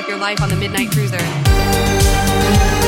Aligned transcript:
of 0.00 0.08
your 0.08 0.18
life 0.18 0.40
on 0.40 0.48
the 0.48 0.56
Midnight 0.56 0.90
Cruiser. 0.90 2.79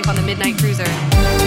life 0.00 0.08
on 0.08 0.16
the 0.16 0.22
Midnight 0.22 0.56
Cruiser. 0.58 1.39